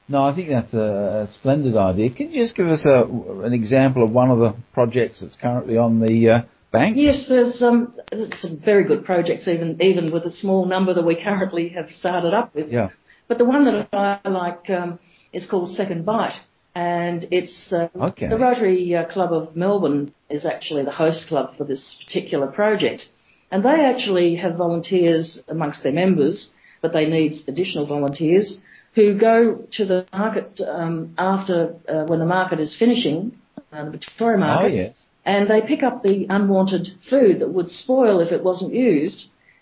No, 0.08 0.24
I 0.24 0.36
think 0.36 0.50
that's 0.50 0.74
a, 0.74 1.28
a 1.28 1.34
splendid 1.34 1.78
idea. 1.78 2.10
Can 2.12 2.32
you 2.32 2.44
just 2.44 2.56
give 2.56 2.68
us 2.68 2.84
a, 2.86 3.04
an 3.44 3.54
example 3.54 4.04
of 4.04 4.12
one 4.12 4.32
of 4.32 4.40
the 4.40 4.56
projects 4.74 5.22
that's 5.22 5.36
currently 5.36 5.78
on 5.78 6.00
the 6.00 6.30
uh, 6.30 6.42
bank? 6.72 6.96
Yes, 6.98 7.26
there's 7.28 7.62
um, 7.62 7.94
there's 8.12 8.32
some 8.42 8.60
very 8.64 8.84
good 8.84 9.06
projects, 9.06 9.48
even 9.48 9.82
even 9.82 10.12
with 10.12 10.24
the 10.24 10.32
small 10.32 10.66
number 10.66 10.94
that 10.94 11.06
we 11.06 11.16
currently 11.16 11.70
have 11.70 11.90
started 12.00 12.34
up 12.34 12.54
with. 12.56 12.70
Yeah. 12.70 12.90
But 13.28 13.38
the 13.38 13.46
one 13.46 13.66
that 13.66 13.88
I 13.94 14.28
like 14.30 14.70
um, 14.70 15.00
is 15.34 15.46
called 15.46 15.76
Second 15.76 16.06
Bite, 16.06 16.40
and 16.76 17.28
it's 17.32 17.72
uh, 17.72 17.88
Okay. 18.00 18.28
the 18.28 18.38
Rotary 18.38 18.96
uh, 18.96 19.06
Club 19.06 19.32
of 19.34 19.56
Melbourne 19.56 20.14
is 20.30 20.46
actually 20.46 20.84
the 20.84 20.92
host 20.92 21.28
club 21.28 21.56
for 21.58 21.64
this 21.64 22.04
particular 22.06 22.48
project, 22.48 23.04
and 23.52 23.64
they 23.64 23.86
actually 23.86 24.36
have 24.38 24.56
volunteers 24.56 25.42
amongst 25.48 25.84
their 25.84 25.92
members, 25.92 26.50
but 26.82 26.92
they 26.94 27.06
need 27.06 27.44
additional 27.48 27.86
volunteers 27.86 28.58
who 28.96 29.18
go 29.18 29.64
to 29.74 29.86
the 29.86 30.06
market 30.12 30.60
um, 30.68 31.14
after 31.18 31.76
uh, 31.88 32.06
when 32.06 32.18
the 32.20 32.26
market 32.26 32.60
is 32.60 32.76
finishing, 32.78 33.32
uh, 33.72 33.86
the 33.86 33.92
Victoria 33.92 34.38
Oh, 34.38 34.40
market, 34.40 34.74
yes. 34.74 35.04
And 35.32 35.42
they 35.52 35.62
pick 35.72 35.82
up 35.90 35.96
the 36.10 36.18
unwanted 36.38 36.86
food 37.12 37.34
that 37.42 37.52
would 37.58 37.70
spoil 37.84 38.16
if 38.26 38.30
it 38.38 38.42
wasn't 38.50 38.74
used, 38.92 39.20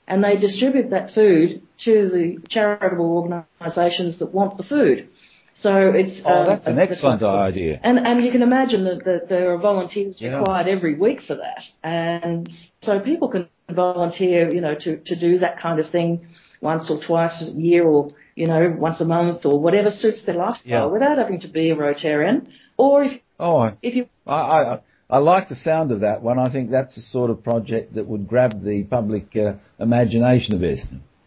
and 0.10 0.18
they 0.26 0.36
distribute 0.48 0.90
that 0.96 1.06
food 1.20 1.48
to 1.88 1.94
the 2.16 2.26
charitable 2.56 3.10
organisations 3.22 4.14
that 4.20 4.30
want 4.40 4.52
the 4.60 4.64
food. 4.76 4.98
So 5.66 5.72
it's 6.02 6.18
Oh, 6.24 6.34
um, 6.42 6.46
that's 6.50 6.68
an 6.74 6.78
excellent 6.86 7.22
a- 7.24 7.28
idea. 7.52 7.74
And 7.90 7.96
and 8.08 8.16
you 8.26 8.32
can 8.36 8.44
imagine 8.52 8.82
that, 8.90 9.00
that 9.10 9.22
there 9.34 9.46
are 9.54 9.58
volunteers 9.72 10.16
Yeah. 10.22 10.38
required 10.40 10.68
every 10.76 10.96
week 11.06 11.20
for 11.28 11.36
that, 11.46 11.62
and 11.84 12.42
so 12.88 12.92
people 13.12 13.28
can 13.36 13.44
volunteer, 13.86 14.40
you 14.56 14.62
know, 14.66 14.76
to 14.86 14.92
to 15.10 15.16
do 15.28 15.32
that 15.46 15.56
kind 15.66 15.78
of 15.84 15.88
thing 15.98 16.10
once 16.72 16.84
or 16.92 16.98
twice 17.10 17.36
a 17.48 17.52
year, 17.70 17.84
or 17.96 18.02
you 18.42 18.48
know, 18.52 18.62
once 18.88 19.00
a 19.06 19.08
month, 19.18 19.40
or 19.50 19.56
whatever 19.66 19.90
suits 20.04 20.22
their 20.28 20.36
lifestyle, 20.46 20.86
Yeah. 20.86 20.86
without 20.96 21.18
having 21.24 21.40
to 21.46 21.50
be 21.60 21.66
a 21.74 21.76
Rotarian. 21.86 22.38
Or 22.86 22.94
if 23.08 23.14
Oh, 23.46 23.58
I, 23.66 23.68
if 23.88 23.94
you 23.98 24.04
I, 24.28 24.40
I, 24.58 24.80
I 25.10 25.20
like 25.20 25.48
the 25.48 25.56
sound 25.56 25.92
of 25.92 26.02
that 26.02 26.22
one. 26.22 26.38
I 26.38 26.52
think 26.52 26.70
that's 26.70 26.96
the 26.96 27.02
sort 27.02 27.30
of 27.30 27.42
project 27.44 27.96
that 27.96 28.06
would 28.08 28.28
grab 28.28 28.64
the 28.64 28.84
public 28.84 29.36
uh, 29.38 29.54
imagination 29.80 30.54
a 30.56 30.58
bit. 30.58 30.80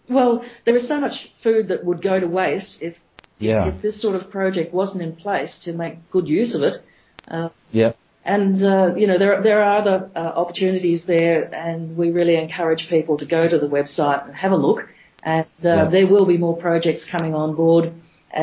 Well, 0.09 0.45
there 0.67 0.77
is 0.77 0.87
so 0.87 1.01
much 1.01 1.13
food 1.43 1.69
that 1.69 1.85
would 1.85 2.03
go 2.03 2.21
to 2.21 2.27
waste 2.27 2.77
if 2.81 2.95
Yeah. 3.39 3.69
if 3.71 3.81
this 3.81 4.03
sort 4.03 4.17
of 4.21 4.31
project 4.31 4.75
wasn't 4.75 5.03
in 5.03 5.13
place 5.17 5.53
to 5.65 5.73
make 5.73 5.95
good 6.11 6.29
use 6.29 6.55
of 6.55 6.63
it. 6.63 6.83
Uh, 7.29 7.49
Yep. 7.73 7.97
and 8.25 8.63
uh, 8.63 8.95
you 9.01 9.07
know 9.07 9.17
there 9.17 9.43
there 9.43 9.63
are 9.63 9.79
other 9.81 10.11
uh, 10.15 10.19
opportunities 10.43 11.01
there, 11.07 11.39
and 11.67 11.97
we 11.97 12.11
really 12.11 12.37
encourage 12.37 12.83
people 12.91 13.17
to 13.23 13.25
go 13.37 13.49
to 13.49 13.59
the 13.59 13.71
website 13.79 14.27
and 14.27 14.35
have 14.45 14.53
a 14.53 14.57
look. 14.67 14.81
And 15.23 15.47
uh, 15.65 15.69
Yeah. 15.69 15.89
there 15.95 16.07
will 16.07 16.27
be 16.27 16.37
more 16.47 16.57
projects 16.69 17.03
coming 17.15 17.35
on 17.35 17.55
board 17.55 17.85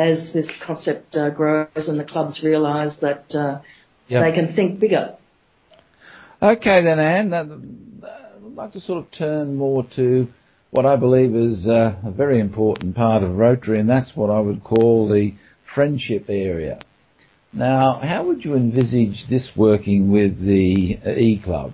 as 0.09 0.33
this 0.33 0.49
concept 0.65 1.15
uh, 1.15 1.29
grows 1.29 1.85
and 1.91 1.99
the 1.99 2.03
clubs 2.13 2.41
realise 2.43 2.95
that 3.07 3.23
uh, 3.35 3.59
they 4.09 4.31
can 4.31 4.47
think 4.55 4.79
bigger. 4.79 5.13
Okay 6.41 6.83
then, 6.83 6.99
Anne. 6.99 7.33
I'd 7.33 8.55
like 8.55 8.73
to 8.73 8.79
sort 8.79 9.03
of 9.03 9.11
turn 9.11 9.55
more 9.55 9.83
to 9.95 10.27
what 10.69 10.85
I 10.85 10.95
believe 10.95 11.33
is 11.33 11.65
uh, 11.67 11.95
a 12.05 12.11
very 12.11 12.39
important 12.39 12.95
part 12.95 13.23
of 13.23 13.35
Rotary, 13.35 13.79
and 13.79 13.89
that's 13.89 14.11
what 14.13 14.29
I 14.29 14.39
would 14.39 14.63
call 14.63 15.09
the 15.09 15.33
friendship 15.73 16.25
area. 16.29 16.79
Now, 17.53 17.99
how 18.03 18.27
would 18.27 18.45
you 18.45 18.53
envisage 18.55 19.25
this 19.29 19.49
working 19.55 20.11
with 20.11 20.39
the 20.39 20.99
uh, 21.03 21.11
E 21.11 21.41
Club? 21.43 21.73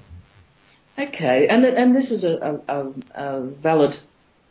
Okay, 0.97 1.47
and 1.49 1.65
and 1.65 1.93
this 1.93 2.09
is 2.09 2.23
a, 2.23 2.61
a, 2.69 3.21
a, 3.21 3.49
valid 3.61 3.95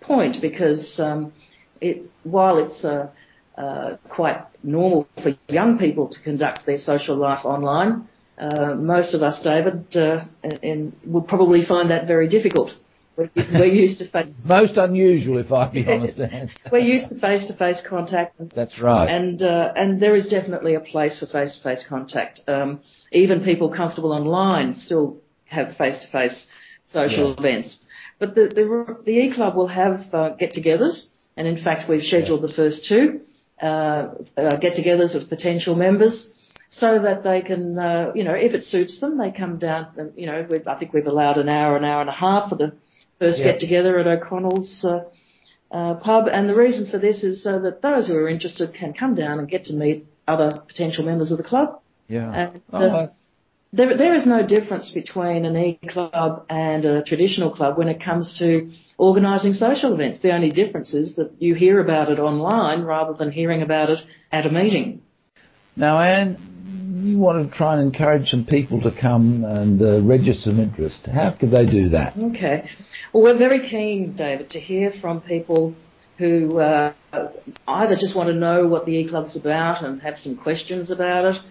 point 0.03 0.43
because 0.43 0.95
um, 0.99 1.33
it 1.81 2.03
while 2.25 2.59
it's 2.59 2.85
uh, 2.85 3.09
uh, 3.57 3.97
quite 4.11 4.43
normal 4.63 5.09
for 5.23 5.35
young 5.49 5.79
people 5.79 6.09
to 6.09 6.21
conduct 6.23 6.67
their 6.67 6.79
social 6.79 7.17
life 7.17 7.45
online, 7.45 8.09
uh, 8.43 8.75
most 8.75 9.15
of 9.15 9.23
us, 9.23 9.41
David, 9.43 9.87
uh, 9.97 10.25
and, 10.63 10.93
would 11.05 11.27
probably 11.29 11.65
find 11.65 11.91
that 11.91 12.07
very 12.07 12.29
difficult. 12.29 12.71
We're, 13.17 13.31
we're 13.37 13.67
used 13.67 13.99
to 14.01 14.11
face 14.11 14.27
Most 14.45 14.77
unusual, 14.77 15.39
if 15.39 15.53
I 15.53 15.69
be 15.71 15.87
honest, 15.87 16.19
we're 16.73 16.79
used 16.79 17.09
to 17.11 17.19
face-to-face 17.21 17.83
contact, 17.89 18.31
That's 18.55 18.81
right. 18.81 19.07
and 19.17 19.43
uh, 19.43 19.73
and 19.77 20.01
there 20.01 20.17
is 20.17 20.27
definitely 20.29 20.75
a 20.75 20.81
place 20.81 21.21
for 21.21 21.27
face-to-face 21.27 21.85
contact. 21.89 22.41
Um, 22.49 22.81
even 23.13 23.45
people 23.45 23.69
comfortable 23.75 24.13
online 24.13 24.75
still 24.77 25.19
have 25.45 25.77
face-to-face 25.77 26.47
social 26.91 27.29
Yeah. 27.39 27.47
events. 27.47 27.77
But 28.19 28.35
the 28.35 28.45
the, 28.59 28.97
the 29.05 29.11
E 29.11 29.33
Club 29.35 29.57
will 29.57 29.69
have 29.69 29.95
uh, 30.15 30.31
get-togethers, 30.41 30.97
and 31.37 31.47
in 31.47 31.63
fact 31.63 31.89
we've 31.91 32.03
scheduled 32.05 32.43
the 32.43 32.53
first 32.61 32.87
two 32.89 33.21
uh, 33.63 33.67
uh, 34.39 34.57
get-togethers 34.65 35.15
of 35.15 35.29
potential 35.29 35.75
members. 35.77 36.31
So 36.79 37.01
that 37.03 37.23
they 37.23 37.43
can, 37.43 37.79
uh, 37.79 38.13
you 38.15 38.25
know, 38.25 38.33
if 38.33 38.55
it 38.55 38.65
suits 38.65 38.99
them, 39.01 39.19
they 39.19 39.31
come 39.31 39.59
down. 39.59 39.89
And, 39.99 40.13
you 40.17 40.27
know, 40.27 40.47
we've, 40.51 40.67
I 40.67 40.77
think 40.79 40.93
we've 40.95 41.07
allowed 41.07 41.37
an 41.37 41.49
hour, 41.49 41.77
an 41.77 41.85
hour 41.85 42.01
and 42.01 42.09
a 42.09 42.15
half 42.15 42.49
for 42.49 42.57
the 42.57 42.73
first 43.19 43.39
Yeah. 43.39 43.53
get-together 43.53 43.99
at 43.99 44.07
O'Connell's 44.07 44.83
uh, 44.83 45.05
uh, 45.71 45.95
pub. 45.95 46.29
And 46.33 46.49
the 46.49 46.57
reason 46.57 46.89
for 46.91 46.99
this 46.99 47.23
is 47.23 47.43
so 47.43 47.61
that 47.61 47.83
those 47.83 48.09
who 48.09 48.15
are 48.17 48.29
interested 48.29 48.73
can 48.75 48.95
come 48.95 49.15
down 49.15 49.39
and 49.39 49.49
get 49.49 49.67
to 49.67 49.75
meet 49.75 50.07
other 50.27 50.63
potential 50.67 51.05
members 51.05 51.31
of 51.31 51.37
the 51.39 51.45
club. 51.45 51.79
yeah. 52.09 52.33
And, 52.33 52.63
Oh, 52.73 52.79
uh, 52.79 52.97
I- 52.97 53.09
There, 53.75 53.97
there 53.97 54.15
is 54.15 54.27
no 54.27 54.47
difference 54.47 54.91
between 54.93 55.45
an 55.47 55.57
e-club 55.57 56.45
and 56.51 56.85
a 56.85 57.03
traditional 57.03 57.51
club 57.51 57.79
when 57.79 57.89
it 57.89 58.03
comes 58.05 58.37
to 58.39 58.71
organising 58.99 59.55
social 59.55 59.95
events. 59.95 60.21
The 60.21 60.33
only 60.33 60.51
difference 60.51 60.93
is 60.93 61.17
that 61.17 61.33
you 61.39 61.55
hear 61.55 61.81
about 61.81 62.11
it 62.11 62.19
online 62.19 62.83
rather 62.83 63.15
than 63.15 63.31
hearing 63.33 63.63
about 63.63 63.89
it 63.89 64.01
at 64.31 64.45
a 64.47 64.51
meeting. 64.51 65.01
Now, 65.75 65.99
Anne, 65.99 66.37
you 67.03 67.19
want 67.19 67.51
to 67.51 67.57
try 67.57 67.75
and 67.77 67.83
encourage 67.83 68.29
some 68.29 68.45
people 68.45 68.81
to 68.81 68.91
come 69.01 69.45
and 69.45 69.81
uh, 69.81 70.03
register 70.03 70.51
some 70.51 70.61
interest. 70.61 71.09
How 71.13 71.37
could 71.39 71.51
they 71.51 71.67
do 71.67 71.89
that? 71.91 72.15
Okay. 72.17 72.69
Well, 73.13 73.23
we're 73.23 73.39
very 73.39 73.69
keen, 73.69 74.15
David, 74.17 74.51
to 74.51 74.61
hear 74.61 74.93
from 75.01 75.21
people 75.21 75.75
who 76.19 76.61
uh, 76.61 76.93
either 77.67 77.97
just 77.97 78.15
want 78.15 78.29
to 78.29 78.35
know 78.35 78.67
what 78.67 78.87
the 78.87 78.93
e-club's 78.93 79.37
about 79.37 79.85
and 79.85 80.01
have 80.03 80.17
some 80.19 80.37
questions 80.37 80.91
about 80.91 81.25
it, 81.25 81.43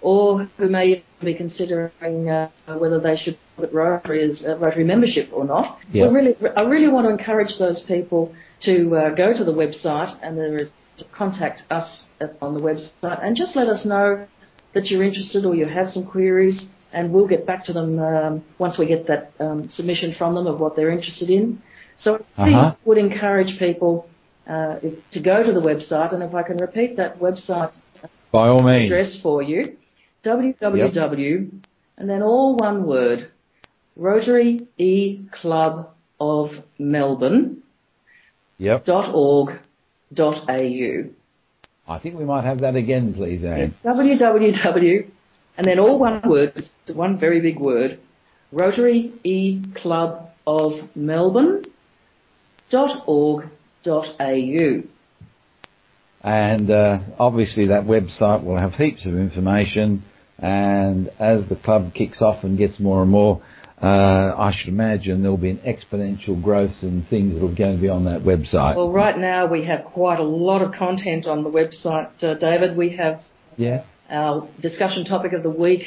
or 0.00 0.48
who 0.56 0.68
may 0.68 1.04
be 1.22 1.34
considering 1.34 2.28
uh, 2.28 2.48
whether 2.78 3.00
they 3.00 3.16
should 3.16 3.38
put 3.56 3.72
Rotary 3.72 4.30
as 4.30 4.42
uh, 4.46 4.56
Rotary 4.56 4.84
membership 4.84 5.30
or 5.32 5.44
not. 5.44 5.78
Yeah. 5.92 6.06
Really, 6.06 6.36
I 6.56 6.62
really 6.62 6.88
want 6.88 7.06
to 7.06 7.10
encourage 7.10 7.58
those 7.58 7.84
people 7.86 8.34
to 8.62 8.96
uh, 8.96 9.14
go 9.14 9.36
to 9.36 9.44
the 9.44 9.52
website 9.52 10.18
and 10.22 10.38
there 10.38 10.56
is 10.62 10.70
to 10.98 11.04
contact 11.16 11.62
us 11.70 12.06
on 12.40 12.54
the 12.54 12.60
website 12.60 13.24
and 13.24 13.36
just 13.36 13.56
let 13.56 13.68
us 13.68 13.84
know 13.84 14.26
that 14.74 14.86
you're 14.86 15.02
interested 15.02 15.44
or 15.44 15.54
you 15.54 15.66
have 15.66 15.88
some 15.88 16.06
queries 16.06 16.62
and 16.92 17.12
we'll 17.12 17.26
get 17.26 17.46
back 17.46 17.64
to 17.66 17.72
them 17.72 17.98
um, 17.98 18.44
once 18.58 18.78
we 18.78 18.86
get 18.86 19.06
that 19.06 19.32
um, 19.40 19.68
submission 19.68 20.14
from 20.18 20.34
them 20.34 20.46
of 20.46 20.60
what 20.60 20.76
they're 20.76 20.90
interested 20.90 21.30
in. 21.30 21.60
So 21.98 22.24
I 22.36 22.50
Uh-huh. 22.50 22.74
would 22.84 22.98
encourage 22.98 23.58
people 23.58 24.08
uh, 24.48 24.76
if, 24.82 24.94
to 25.12 25.20
go 25.20 25.42
to 25.42 25.52
the 25.52 25.60
website 25.60 26.12
and 26.14 26.22
if 26.22 26.34
I 26.34 26.42
can 26.42 26.56
repeat 26.56 26.96
that 26.96 27.20
website 27.20 27.72
By 28.32 28.48
all 28.48 28.62
means. 28.62 28.90
address 28.90 29.20
for 29.22 29.42
you, 29.42 29.76
www, 30.24 31.50
and 31.98 32.08
then 32.10 32.22
all 32.22 32.56
one 32.56 32.84
word, 32.86 33.30
Rotary 33.96 34.66
E 34.78 35.20
Club 35.40 35.90
of 36.18 36.50
Melbourne 36.78 37.58
Yep. 38.58 38.84
dot 38.86 39.10
org 39.14 39.58
dot 40.12 40.48
au. 40.48 41.04
I 41.90 41.98
think 41.98 42.16
we 42.16 42.24
might 42.24 42.44
have 42.44 42.60
that 42.60 42.76
again, 42.76 43.14
please, 43.14 43.42
Anne. 43.42 43.74
It's 43.74 43.76
www, 43.84 45.10
and 45.58 45.66
then 45.66 45.80
all 45.80 45.98
one 45.98 46.22
word, 46.24 46.52
just 46.54 46.96
one 46.96 47.18
very 47.18 47.40
big 47.40 47.58
word, 47.58 47.98
Rotary 48.52 49.12
E 49.24 49.60
Club 49.74 50.30
of 50.46 50.72
Melbourne 50.94 51.64
dot 52.70 53.02
org 53.08 53.46
dot 53.82 54.06
au. 54.20 54.82
And 56.22 56.70
uh, 56.70 56.98
obviously, 57.18 57.66
that 57.66 57.84
website 57.84 58.44
will 58.44 58.58
have 58.58 58.74
heaps 58.74 59.04
of 59.04 59.14
information. 59.14 60.04
And 60.38 61.10
as 61.18 61.48
the 61.48 61.56
club 61.56 61.92
kicks 61.92 62.22
off 62.22 62.44
and 62.44 62.56
gets 62.56 62.78
more 62.78 63.02
and 63.02 63.10
more 63.10 63.42
uh, 63.82 64.34
I 64.36 64.52
should 64.54 64.68
imagine 64.68 65.22
there'll 65.22 65.38
be 65.38 65.50
an 65.50 65.60
exponential 65.66 66.40
growth 66.40 66.82
in 66.82 67.06
things 67.08 67.34
that 67.34 67.44
are 67.44 67.54
going 67.54 67.76
to 67.76 67.80
be 67.80 67.88
on 67.88 68.04
that 68.04 68.20
website. 68.20 68.76
Well, 68.76 68.92
right 68.92 69.16
now 69.16 69.46
we 69.46 69.64
have 69.66 69.84
quite 69.84 70.20
a 70.20 70.24
lot 70.24 70.60
of 70.60 70.72
content 70.72 71.26
on 71.26 71.44
the 71.44 71.50
website, 71.50 72.22
uh, 72.22 72.34
David. 72.34 72.76
We 72.76 72.96
have 72.96 73.22
yeah. 73.56 73.84
our 74.10 74.46
discussion 74.60 75.06
topic 75.06 75.32
of 75.32 75.42
the 75.42 75.50
week. 75.50 75.82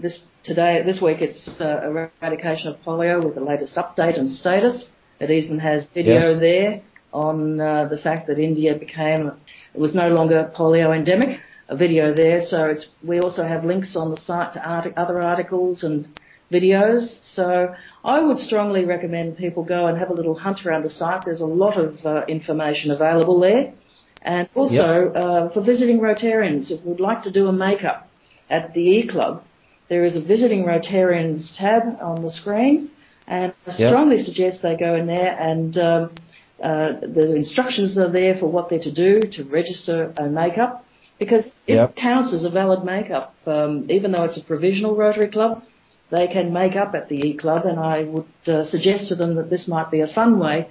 This 0.00 0.18
today, 0.42 0.82
this 0.84 1.00
week, 1.00 1.18
it's 1.20 1.48
uh, 1.60 2.08
eradication 2.20 2.68
of 2.72 2.80
polio 2.80 3.24
with 3.24 3.36
the 3.36 3.40
latest 3.40 3.76
update 3.76 4.18
and 4.18 4.32
status. 4.32 4.88
It 5.20 5.30
even 5.30 5.60
has 5.60 5.86
video 5.94 6.32
yeah. 6.32 6.40
there 6.40 6.82
on 7.12 7.60
uh, 7.60 7.86
the 7.88 7.98
fact 7.98 8.26
that 8.26 8.40
India 8.40 8.74
became 8.76 9.30
it 9.74 9.80
was 9.80 9.94
no 9.94 10.08
longer 10.08 10.50
polio 10.56 10.96
endemic. 10.96 11.40
A 11.70 11.76
video 11.76 12.14
there, 12.14 12.40
so 12.48 12.64
it's 12.64 12.86
we 13.06 13.20
also 13.20 13.46
have 13.46 13.62
links 13.62 13.94
on 13.94 14.10
the 14.10 14.16
site 14.16 14.54
to 14.54 14.66
art- 14.66 14.94
other 14.96 15.20
articles 15.20 15.84
and 15.84 16.08
videos. 16.52 17.06
So 17.34 17.74
I 18.04 18.20
would 18.20 18.38
strongly 18.38 18.84
recommend 18.84 19.36
people 19.36 19.64
go 19.64 19.86
and 19.86 19.98
have 19.98 20.10
a 20.10 20.14
little 20.14 20.34
hunt 20.34 20.64
around 20.64 20.84
the 20.84 20.90
site. 20.90 21.22
There's 21.24 21.40
a 21.40 21.46
lot 21.46 21.78
of 21.78 22.04
uh, 22.04 22.24
information 22.26 22.90
available 22.90 23.40
there. 23.40 23.72
And 24.22 24.48
also, 24.54 25.12
yep. 25.14 25.24
uh, 25.24 25.48
for 25.50 25.62
visiting 25.62 26.00
Rotarians, 26.00 26.70
if 26.70 26.84
you'd 26.84 27.00
like 27.00 27.22
to 27.22 27.30
do 27.30 27.46
a 27.46 27.52
makeup 27.52 28.08
at 28.50 28.74
the 28.74 28.80
E-Club, 28.80 29.42
there 29.88 30.04
is 30.04 30.16
a 30.16 30.22
visiting 30.22 30.64
Rotarians 30.64 31.56
tab 31.56 31.82
on 32.02 32.22
the 32.22 32.30
screen. 32.30 32.90
And 33.26 33.52
I 33.66 33.74
yep. 33.78 33.90
strongly 33.90 34.22
suggest 34.22 34.60
they 34.62 34.76
go 34.76 34.94
in 34.94 35.06
there 35.06 35.36
and 35.38 35.76
um, 35.76 36.10
uh, 36.62 37.00
the 37.00 37.36
instructions 37.36 37.96
are 37.98 38.10
there 38.10 38.36
for 38.38 38.46
what 38.46 38.68
they're 38.70 38.80
to 38.80 38.92
do 38.92 39.20
to 39.32 39.44
register 39.44 40.12
a 40.16 40.24
makeup 40.24 40.84
because 41.18 41.44
it 41.66 41.74
yep. 41.74 41.94
counts 41.96 42.32
as 42.32 42.44
a 42.44 42.50
valid 42.50 42.84
makeup. 42.84 43.34
Um, 43.46 43.86
even 43.90 44.12
though 44.12 44.24
it's 44.24 44.38
a 44.38 44.44
provisional 44.44 44.96
Rotary 44.96 45.28
Club, 45.28 45.62
they 46.10 46.26
can 46.26 46.52
make 46.52 46.74
up 46.76 46.94
at 46.94 47.08
the 47.08 47.16
E-Club, 47.16 47.66
and 47.66 47.78
I 47.78 48.04
would 48.04 48.26
uh, 48.46 48.64
suggest 48.64 49.08
to 49.08 49.14
them 49.14 49.34
that 49.36 49.50
this 49.50 49.68
might 49.68 49.90
be 49.90 50.00
a 50.00 50.06
fun 50.06 50.38
way 50.38 50.68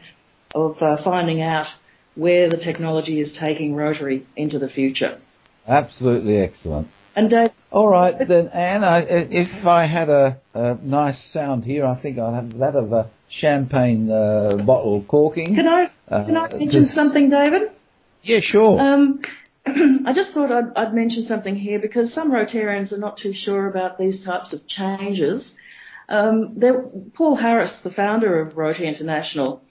of 0.56 0.82
uh, 0.82 0.98
finding 1.03 1.41
out 1.41 1.67
where 2.15 2.50
the 2.50 2.58
technology 2.58 3.22
is 3.22 3.38
taking 3.39 3.75
Rotary 3.75 4.25
into 4.36 4.58
the 4.58 4.70
future. 4.70 5.20
Absolutely 5.67 6.38
excellent. 6.38 6.88
And 7.15 7.29
Dave, 7.29 7.50
all 7.72 7.89
right 7.89 8.15
then, 8.27 8.48
Anne. 8.50 8.84
I, 8.84 9.01
if 9.08 9.65
I 9.65 9.88
had 9.88 10.08
a, 10.08 10.39
a, 10.53 10.75
nice 10.75 11.20
sound 11.34 11.63
here, 11.63 11.86
I 11.86 12.00
think 12.00 12.20
I'd 12.20 12.34
have 12.36 12.58
that 12.60 12.75
of 12.75 12.94
a 12.94 13.10
champagne 13.29 14.10
uh, 14.10 14.58
bottle 14.63 15.03
corking. 15.08 15.56
Can 15.56 15.67
I 15.67 15.89
can 16.10 16.38
I 16.38 16.46
uh, 16.46 16.58
mention 16.58 16.89
something, 16.94 17.29
David? 17.32 17.72
Yeah, 18.22 18.39
sure. 18.41 18.79
Um, 18.79 19.22
I 20.06 20.14
just 20.14 20.32
thought 20.34 20.52
I'd, 20.52 20.72
I'd, 20.76 20.94
mention 20.94 21.26
something 21.26 21.56
here 21.56 21.80
because 21.80 22.14
some 22.14 22.32
Rotarians 22.32 22.92
are 22.92 22.98
not 22.98 23.18
too 23.18 23.34
sure 23.34 23.68
about 23.68 23.98
these 23.98 24.24
types 24.24 24.54
of 24.54 24.68
changes. 24.68 25.54
Um, 26.10 26.54
there, 26.58 26.86
Paul 27.16 27.36
Harris, 27.36 27.78
the 27.84 27.92
founder 27.92 28.40
of 28.40 28.58
Rotary 28.58 28.88
International, 28.88 29.62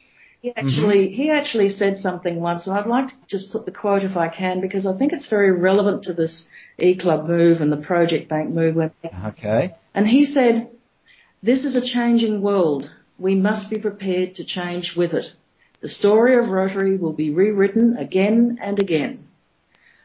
he 0.41 0.51
mm-hmm. 0.51 0.67
actually 0.67 1.07
mm-hmm. 1.07 1.15
he 1.15 1.31
actually 1.31 1.69
said 1.71 1.99
something 1.99 2.41
once, 2.41 2.67
and 2.67 2.77
I'd 2.77 2.87
like 2.87 3.09
to 3.09 3.15
just 3.29 3.51
put 3.53 3.65
the 3.65 3.73
quote 3.73 4.03
if 4.03 4.17
I 4.17 4.29
can 4.29 4.61
because 4.61 4.87
I 4.87 4.97
think 4.97 5.13
it's 5.13 5.29
very 5.29 5.53
relevant 5.53 6.05
to 6.05 6.13
this 6.13 6.45
e-club 6.79 7.27
move 7.27 7.61
and 7.61 7.73
the 7.73 7.79
project 7.79 8.29
bank 8.29 8.51
move. 8.51 8.77
Okay. 9.27 9.75
And 9.95 10.07
he 10.07 10.27
said, 10.27 10.69
"This 11.43 11.65
is 11.65 11.75
a 11.75 11.87
changing 11.87 12.43
world. 12.43 12.91
We 13.19 13.35
must 13.35 13.71
be 13.71 13.79
prepared 13.79 14.35
to 14.37 14.45
change 14.45 14.93
with 14.95 15.15
it. 15.15 15.25
The 15.81 15.89
story 15.89 16.37
of 16.37 16.51
Rotary 16.51 16.99
will 16.99 17.15
be 17.15 17.31
rewritten 17.31 17.97
again 17.97 18.59
and 18.63 18.79
again." 18.79 19.27